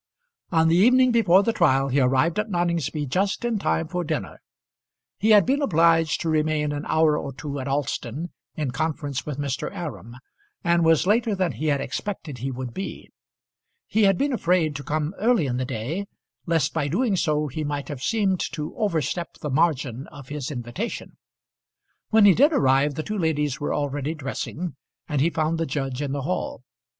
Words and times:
On 0.49 0.67
the 0.67 0.77
evening 0.77 1.11
before 1.11 1.43
the 1.43 1.53
trial 1.53 1.89
he 1.89 1.99
arrived 1.99 2.39
at 2.39 2.49
Noningsby 2.49 3.05
just 3.07 3.45
in 3.45 3.59
time 3.59 3.87
for 3.87 4.03
dinner. 4.03 4.39
He 5.19 5.29
had 5.29 5.45
been 5.45 5.61
obliged 5.61 6.21
to 6.21 6.29
remain 6.29 6.71
an 6.71 6.87
hour 6.87 7.15
or 7.19 7.31
two 7.31 7.59
at 7.59 7.67
Alston 7.67 8.31
in 8.55 8.71
conference 8.71 9.27
with 9.27 9.37
Mr. 9.37 9.69
Aram, 9.71 10.17
and 10.63 10.83
was 10.83 11.05
later 11.05 11.35
than 11.35 11.51
he 11.51 11.67
had 11.67 11.81
expected 11.81 12.39
he 12.39 12.49
would 12.49 12.73
be. 12.73 13.11
He 13.85 14.05
had 14.05 14.17
been 14.17 14.33
afraid 14.33 14.75
to 14.77 14.83
come 14.83 15.13
early 15.19 15.45
in 15.45 15.57
the 15.57 15.65
day, 15.65 16.07
lest 16.47 16.73
by 16.73 16.87
doing 16.87 17.15
so 17.15 17.45
he 17.45 17.63
might 17.63 17.87
have 17.87 18.01
seemed 18.01 18.39
to 18.53 18.73
overstep 18.77 19.35
the 19.41 19.51
margin 19.51 20.07
of 20.07 20.29
his 20.29 20.49
invitation. 20.49 21.11
When 22.09 22.25
he 22.25 22.33
did 22.33 22.53
arrive, 22.53 22.95
the 22.95 23.03
two 23.03 23.19
ladies 23.19 23.59
were 23.59 23.75
already 23.75 24.15
dressing, 24.15 24.75
and 25.07 25.21
he 25.21 25.29
found 25.29 25.59
the 25.59 25.67
judge 25.67 26.01
in 26.01 26.11
the 26.11 26.23
hall. 26.23 26.63